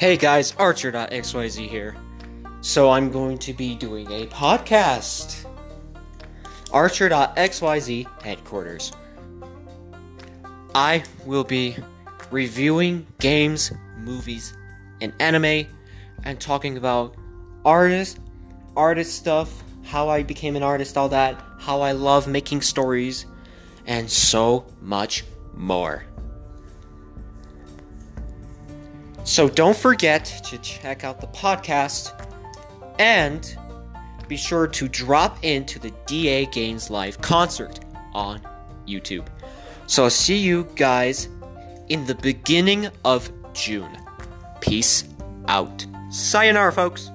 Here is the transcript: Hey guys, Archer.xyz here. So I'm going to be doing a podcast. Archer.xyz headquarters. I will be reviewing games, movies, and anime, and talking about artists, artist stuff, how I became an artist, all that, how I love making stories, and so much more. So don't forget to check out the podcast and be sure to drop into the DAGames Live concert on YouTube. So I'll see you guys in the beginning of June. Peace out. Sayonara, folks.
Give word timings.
Hey 0.00 0.16
guys, 0.16 0.54
Archer.xyz 0.56 1.68
here. 1.68 1.94
So 2.62 2.88
I'm 2.88 3.10
going 3.10 3.36
to 3.36 3.52
be 3.52 3.74
doing 3.74 4.10
a 4.10 4.26
podcast. 4.28 5.44
Archer.xyz 6.72 8.22
headquarters. 8.22 8.92
I 10.74 11.04
will 11.26 11.44
be 11.44 11.76
reviewing 12.30 13.08
games, 13.18 13.72
movies, 13.98 14.56
and 15.02 15.12
anime, 15.20 15.66
and 16.24 16.40
talking 16.40 16.78
about 16.78 17.14
artists, 17.66 18.18
artist 18.76 19.14
stuff, 19.14 19.62
how 19.84 20.08
I 20.08 20.22
became 20.22 20.56
an 20.56 20.62
artist, 20.62 20.96
all 20.96 21.10
that, 21.10 21.38
how 21.58 21.82
I 21.82 21.92
love 21.92 22.26
making 22.26 22.62
stories, 22.62 23.26
and 23.84 24.10
so 24.10 24.64
much 24.80 25.24
more. 25.52 26.06
So 29.24 29.48
don't 29.48 29.76
forget 29.76 30.24
to 30.50 30.58
check 30.58 31.04
out 31.04 31.20
the 31.20 31.26
podcast 31.28 32.12
and 32.98 33.56
be 34.28 34.36
sure 34.36 34.66
to 34.66 34.88
drop 34.88 35.38
into 35.42 35.78
the 35.78 35.90
DAGames 36.06 36.90
Live 36.90 37.20
concert 37.20 37.80
on 38.12 38.40
YouTube. 38.86 39.26
So 39.86 40.04
I'll 40.04 40.10
see 40.10 40.36
you 40.36 40.68
guys 40.76 41.28
in 41.88 42.06
the 42.06 42.14
beginning 42.16 42.88
of 43.04 43.30
June. 43.52 43.90
Peace 44.60 45.04
out. 45.48 45.84
Sayonara, 46.10 46.72
folks. 46.72 47.10